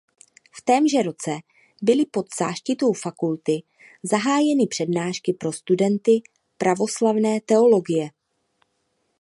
V 0.51 0.61
témže 0.65 1.01
roce 1.03 1.31
byly 1.81 2.05
pod 2.05 2.25
záštitou 2.39 2.93
fakulty 2.93 3.63
zahájeny 4.03 4.67
přednášky 4.67 5.33
pro 5.33 5.53
studenty 5.53 6.21
pravoslavné 6.57 7.41
teologie. 7.41 8.09